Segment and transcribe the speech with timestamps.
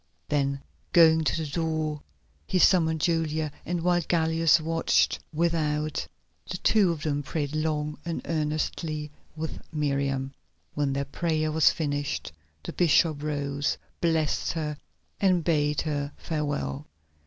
[0.29, 0.61] Then
[0.93, 2.01] going to the door
[2.47, 6.07] he summoned Julia, and while Gallus watched without,
[6.49, 10.33] the two of them prayed long and earnestly with Miriam.
[10.73, 12.31] When their prayer was finished
[12.63, 14.75] the bishop rose, blessed her,
[15.19, 16.87] and bade her farewell.